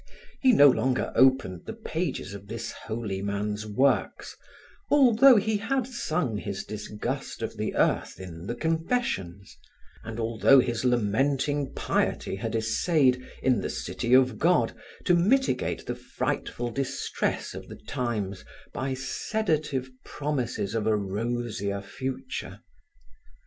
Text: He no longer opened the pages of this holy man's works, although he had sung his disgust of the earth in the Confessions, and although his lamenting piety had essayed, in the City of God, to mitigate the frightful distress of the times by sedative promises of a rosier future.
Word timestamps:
He 0.41 0.51
no 0.51 0.67
longer 0.67 1.13
opened 1.15 1.67
the 1.67 1.75
pages 1.75 2.33
of 2.33 2.47
this 2.47 2.71
holy 2.71 3.21
man's 3.21 3.67
works, 3.67 4.35
although 4.89 5.35
he 5.35 5.57
had 5.57 5.85
sung 5.85 6.37
his 6.37 6.63
disgust 6.63 7.43
of 7.43 7.55
the 7.55 7.75
earth 7.75 8.19
in 8.19 8.47
the 8.47 8.55
Confessions, 8.55 9.55
and 10.03 10.19
although 10.19 10.59
his 10.59 10.83
lamenting 10.83 11.71
piety 11.75 12.35
had 12.35 12.55
essayed, 12.55 13.21
in 13.43 13.61
the 13.61 13.69
City 13.69 14.15
of 14.15 14.39
God, 14.39 14.73
to 15.05 15.13
mitigate 15.13 15.85
the 15.85 15.93
frightful 15.93 16.71
distress 16.71 17.53
of 17.53 17.67
the 17.67 17.77
times 17.87 18.43
by 18.73 18.95
sedative 18.95 19.91
promises 20.03 20.73
of 20.73 20.87
a 20.87 20.97
rosier 20.97 21.79
future. 21.83 22.61